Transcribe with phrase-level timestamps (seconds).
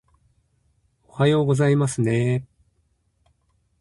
[1.07, 3.29] おはようございますねー